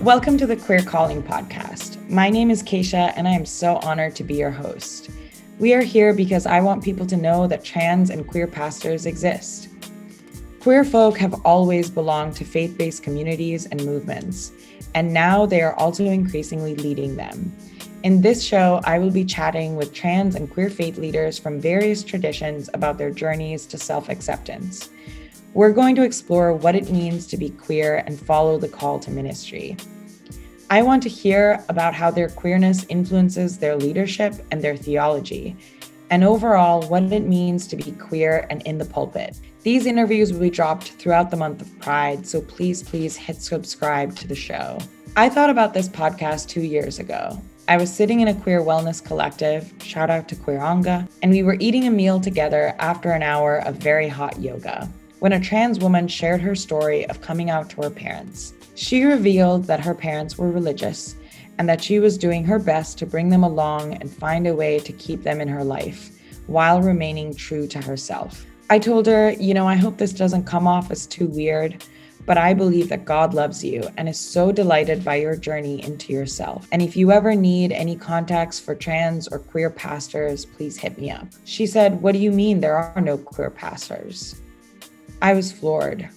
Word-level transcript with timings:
Welcome 0.00 0.38
to 0.38 0.46
the 0.46 0.56
Queer 0.56 0.80
Calling 0.80 1.22
podcast. 1.22 2.08
My 2.08 2.30
name 2.30 2.50
is 2.50 2.62
Keshia, 2.62 3.12
and 3.16 3.28
I 3.28 3.32
am 3.32 3.44
so 3.44 3.76
honored 3.82 4.16
to 4.16 4.24
be 4.24 4.32
your 4.34 4.50
host. 4.50 5.10
We 5.58 5.74
are 5.74 5.82
here 5.82 6.14
because 6.14 6.46
I 6.46 6.62
want 6.62 6.82
people 6.82 7.04
to 7.04 7.18
know 7.18 7.46
that 7.46 7.66
trans 7.66 8.08
and 8.08 8.26
queer 8.26 8.46
pastors 8.46 9.04
exist. 9.04 9.68
Queer 10.60 10.84
folk 10.84 11.18
have 11.18 11.44
always 11.44 11.90
belonged 11.90 12.34
to 12.36 12.46
faith 12.46 12.78
based 12.78 13.02
communities 13.02 13.66
and 13.66 13.84
movements, 13.84 14.52
and 14.94 15.12
now 15.12 15.44
they 15.44 15.60
are 15.60 15.74
also 15.74 16.06
increasingly 16.06 16.76
leading 16.76 17.16
them. 17.16 17.54
In 18.02 18.22
this 18.22 18.42
show, 18.42 18.80
I 18.84 18.98
will 18.98 19.10
be 19.10 19.26
chatting 19.26 19.76
with 19.76 19.92
trans 19.92 20.34
and 20.34 20.50
queer 20.50 20.70
faith 20.70 20.96
leaders 20.96 21.38
from 21.38 21.60
various 21.60 22.02
traditions 22.02 22.70
about 22.72 22.96
their 22.96 23.10
journeys 23.10 23.66
to 23.66 23.76
self 23.76 24.08
acceptance. 24.08 24.88
We're 25.52 25.72
going 25.72 25.96
to 25.96 26.04
explore 26.04 26.52
what 26.52 26.76
it 26.76 26.92
means 26.92 27.26
to 27.26 27.36
be 27.36 27.50
queer 27.50 28.04
and 28.06 28.20
follow 28.20 28.56
the 28.56 28.68
call 28.68 29.00
to 29.00 29.10
ministry. 29.10 29.76
I 30.70 30.82
want 30.82 31.02
to 31.02 31.08
hear 31.08 31.64
about 31.68 31.92
how 31.92 32.12
their 32.12 32.28
queerness 32.28 32.86
influences 32.88 33.58
their 33.58 33.74
leadership 33.74 34.34
and 34.52 34.62
their 34.62 34.76
theology, 34.76 35.56
and 36.08 36.22
overall, 36.22 36.82
what 36.82 37.02
it 37.12 37.26
means 37.26 37.66
to 37.66 37.76
be 37.76 37.90
queer 37.90 38.46
and 38.48 38.62
in 38.62 38.78
the 38.78 38.84
pulpit. 38.84 39.40
These 39.64 39.86
interviews 39.86 40.32
will 40.32 40.38
be 40.38 40.50
dropped 40.50 40.92
throughout 40.92 41.32
the 41.32 41.36
month 41.36 41.62
of 41.62 41.80
Pride, 41.80 42.24
so 42.24 42.40
please, 42.42 42.84
please 42.84 43.16
hit 43.16 43.42
subscribe 43.42 44.14
to 44.16 44.28
the 44.28 44.36
show. 44.36 44.78
I 45.16 45.28
thought 45.28 45.50
about 45.50 45.74
this 45.74 45.88
podcast 45.88 46.46
two 46.46 46.62
years 46.62 47.00
ago. 47.00 47.42
I 47.66 47.76
was 47.76 47.92
sitting 47.92 48.20
in 48.20 48.28
a 48.28 48.34
queer 48.34 48.60
wellness 48.60 49.04
collective, 49.04 49.72
shout 49.82 50.10
out 50.10 50.28
to 50.28 50.36
Queeranga, 50.36 51.08
and 51.22 51.32
we 51.32 51.42
were 51.42 51.56
eating 51.58 51.88
a 51.88 51.90
meal 51.90 52.20
together 52.20 52.76
after 52.78 53.10
an 53.10 53.24
hour 53.24 53.58
of 53.66 53.74
very 53.76 54.06
hot 54.06 54.40
yoga 54.40 54.88
when 55.20 55.34
a 55.34 55.40
trans 55.40 55.78
woman 55.78 56.08
shared 56.08 56.40
her 56.40 56.54
story 56.54 57.06
of 57.08 57.20
coming 57.20 57.50
out 57.50 57.70
to 57.70 57.82
her 57.82 57.90
parents. 57.90 58.54
She 58.74 59.04
revealed 59.04 59.64
that 59.64 59.80
her 59.80 59.94
parents 59.94 60.36
were 60.36 60.50
religious 60.50 61.14
and 61.58 61.68
that 61.68 61.82
she 61.82 61.98
was 61.98 62.16
doing 62.16 62.42
her 62.44 62.58
best 62.58 62.98
to 62.98 63.06
bring 63.06 63.28
them 63.28 63.44
along 63.44 63.94
and 63.94 64.10
find 64.10 64.46
a 64.46 64.54
way 64.54 64.78
to 64.80 64.92
keep 64.92 65.22
them 65.22 65.40
in 65.40 65.48
her 65.48 65.62
life 65.62 66.10
while 66.46 66.80
remaining 66.80 67.34
true 67.34 67.66
to 67.68 67.80
herself. 67.82 68.46
I 68.70 68.78
told 68.78 69.06
her, 69.06 69.32
you 69.32 69.52
know, 69.52 69.68
I 69.68 69.74
hope 69.74 69.98
this 69.98 70.12
doesn't 70.12 70.44
come 70.44 70.66
off 70.66 70.90
as 70.90 71.06
too 71.06 71.26
weird, 71.26 71.84
but 72.24 72.38
I 72.38 72.54
believe 72.54 72.88
that 72.88 73.04
God 73.04 73.34
loves 73.34 73.62
you 73.62 73.86
and 73.98 74.08
is 74.08 74.18
so 74.18 74.52
delighted 74.52 75.04
by 75.04 75.16
your 75.16 75.36
journey 75.36 75.84
into 75.84 76.12
yourself. 76.14 76.66
And 76.72 76.80
if 76.80 76.96
you 76.96 77.12
ever 77.12 77.34
need 77.34 77.72
any 77.72 77.96
contacts 77.96 78.58
for 78.58 78.74
trans 78.74 79.28
or 79.28 79.38
queer 79.38 79.68
pastors, 79.68 80.46
please 80.46 80.78
hit 80.78 80.96
me 80.96 81.10
up. 81.10 81.26
She 81.44 81.66
said, 81.66 82.00
What 82.00 82.12
do 82.12 82.18
you 82.18 82.32
mean 82.32 82.60
there 82.60 82.76
are 82.76 83.00
no 83.00 83.18
queer 83.18 83.50
pastors? 83.50 84.40
I 85.22 85.34
was 85.34 85.52
floored. 85.52 86.08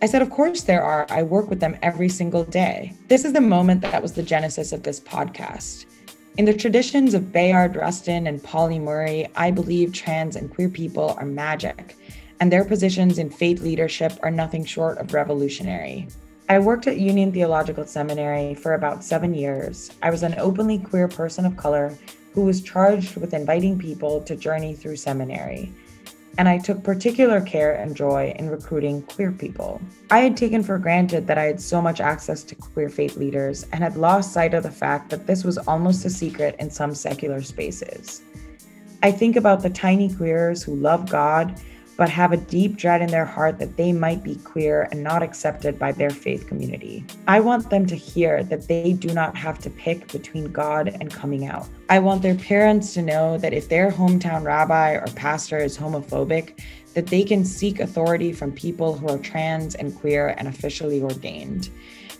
I 0.00 0.06
said, 0.06 0.22
Of 0.22 0.30
course 0.30 0.62
there 0.62 0.82
are. 0.82 1.06
I 1.10 1.22
work 1.22 1.50
with 1.50 1.60
them 1.60 1.76
every 1.82 2.08
single 2.08 2.44
day. 2.44 2.94
This 3.08 3.26
is 3.26 3.34
the 3.34 3.42
moment 3.42 3.82
that 3.82 4.00
was 4.00 4.14
the 4.14 4.22
genesis 4.22 4.72
of 4.72 4.82
this 4.82 5.00
podcast. 5.00 5.84
In 6.38 6.46
the 6.46 6.54
traditions 6.54 7.12
of 7.12 7.32
Bayard 7.32 7.76
Rustin 7.76 8.26
and 8.26 8.42
Pauli 8.42 8.78
Murray, 8.78 9.28
I 9.34 9.50
believe 9.50 9.92
trans 9.92 10.36
and 10.36 10.50
queer 10.50 10.70
people 10.70 11.14
are 11.18 11.26
magic, 11.26 11.96
and 12.40 12.50
their 12.50 12.64
positions 12.64 13.18
in 13.18 13.28
faith 13.28 13.60
leadership 13.60 14.12
are 14.22 14.30
nothing 14.30 14.64
short 14.64 14.96
of 14.96 15.12
revolutionary. 15.12 16.08
I 16.48 16.58
worked 16.58 16.86
at 16.86 16.96
Union 16.96 17.32
Theological 17.32 17.84
Seminary 17.84 18.54
for 18.54 18.74
about 18.74 19.04
seven 19.04 19.34
years. 19.34 19.90
I 20.02 20.08
was 20.08 20.22
an 20.22 20.36
openly 20.38 20.78
queer 20.78 21.08
person 21.08 21.44
of 21.44 21.58
color 21.58 21.92
who 22.32 22.44
was 22.44 22.62
charged 22.62 23.16
with 23.16 23.34
inviting 23.34 23.78
people 23.78 24.22
to 24.22 24.36
journey 24.36 24.74
through 24.74 24.96
seminary 24.96 25.74
and 26.38 26.48
I 26.48 26.56
took 26.56 26.84
particular 26.84 27.40
care 27.40 27.74
and 27.74 27.96
joy 27.96 28.32
in 28.38 28.48
recruiting 28.48 29.02
queer 29.02 29.32
people. 29.32 29.82
I 30.08 30.20
had 30.20 30.36
taken 30.36 30.62
for 30.62 30.78
granted 30.78 31.26
that 31.26 31.36
I 31.36 31.42
had 31.42 31.60
so 31.60 31.82
much 31.82 32.00
access 32.00 32.44
to 32.44 32.54
queer 32.54 32.88
faith 32.88 33.16
leaders 33.16 33.66
and 33.72 33.82
had 33.82 33.96
lost 33.96 34.32
sight 34.32 34.54
of 34.54 34.62
the 34.62 34.70
fact 34.70 35.10
that 35.10 35.26
this 35.26 35.42
was 35.42 35.58
almost 35.58 36.04
a 36.04 36.10
secret 36.10 36.54
in 36.60 36.70
some 36.70 36.94
secular 36.94 37.42
spaces. 37.42 38.22
I 39.02 39.10
think 39.10 39.34
about 39.34 39.62
the 39.62 39.70
tiny 39.70 40.14
queers 40.14 40.62
who 40.62 40.76
love 40.76 41.10
God 41.10 41.60
but 41.98 42.08
have 42.08 42.30
a 42.30 42.36
deep 42.36 42.76
dread 42.76 43.02
in 43.02 43.10
their 43.10 43.24
heart 43.24 43.58
that 43.58 43.76
they 43.76 43.92
might 43.92 44.22
be 44.22 44.36
queer 44.36 44.88
and 44.92 45.02
not 45.02 45.20
accepted 45.20 45.80
by 45.80 45.90
their 45.90 46.10
faith 46.10 46.46
community. 46.46 47.04
I 47.26 47.40
want 47.40 47.70
them 47.70 47.86
to 47.86 47.96
hear 47.96 48.44
that 48.44 48.68
they 48.68 48.92
do 48.92 49.12
not 49.12 49.36
have 49.36 49.58
to 49.58 49.68
pick 49.68 50.10
between 50.12 50.52
God 50.52 50.96
and 51.00 51.12
coming 51.12 51.44
out. 51.44 51.66
I 51.90 51.98
want 51.98 52.22
their 52.22 52.36
parents 52.36 52.94
to 52.94 53.02
know 53.02 53.36
that 53.38 53.52
if 53.52 53.68
their 53.68 53.90
hometown 53.90 54.44
rabbi 54.44 54.92
or 54.92 55.08
pastor 55.16 55.58
is 55.58 55.76
homophobic, 55.76 56.60
that 56.94 57.08
they 57.08 57.24
can 57.24 57.44
seek 57.44 57.80
authority 57.80 58.32
from 58.32 58.52
people 58.52 58.96
who 58.96 59.08
are 59.08 59.18
trans 59.18 59.74
and 59.74 59.94
queer 59.98 60.36
and 60.38 60.46
officially 60.46 61.02
ordained. 61.02 61.68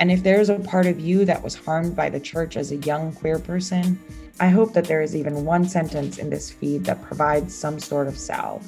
And 0.00 0.12
if 0.12 0.22
there's 0.22 0.50
a 0.50 0.58
part 0.58 0.86
of 0.86 1.00
you 1.00 1.24
that 1.24 1.42
was 1.42 1.54
harmed 1.54 1.96
by 1.96 2.10
the 2.10 2.20
church 2.20 2.58
as 2.58 2.72
a 2.72 2.76
young 2.76 3.12
queer 3.12 3.38
person, 3.38 3.98
I 4.38 4.48
hope 4.48 4.74
that 4.74 4.84
there 4.84 5.00
is 5.00 5.16
even 5.16 5.46
one 5.46 5.66
sentence 5.66 6.18
in 6.18 6.28
this 6.28 6.50
feed 6.50 6.84
that 6.84 7.02
provides 7.02 7.54
some 7.54 7.78
sort 7.78 8.06
of 8.06 8.18
salve. 8.18 8.66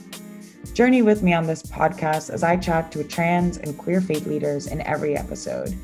Journey 0.72 1.02
with 1.02 1.22
me 1.22 1.32
on 1.32 1.46
this 1.46 1.62
podcast 1.62 2.30
as 2.30 2.42
I 2.42 2.56
chat 2.56 2.90
to 2.92 3.04
trans 3.04 3.58
and 3.58 3.76
queer 3.76 4.00
faith 4.00 4.26
leaders 4.26 4.66
in 4.66 4.80
every 4.82 5.16
episode. 5.16 5.76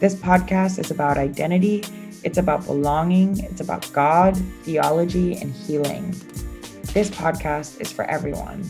This 0.00 0.14
podcast 0.14 0.78
is 0.78 0.90
about 0.90 1.18
identity, 1.18 1.84
it's 2.24 2.38
about 2.38 2.66
belonging, 2.66 3.38
it's 3.40 3.60
about 3.60 3.88
God, 3.92 4.36
theology, 4.62 5.36
and 5.36 5.52
healing. 5.52 6.10
This 6.92 7.08
podcast 7.10 7.80
is 7.80 7.92
for 7.92 8.04
everyone. 8.04 8.68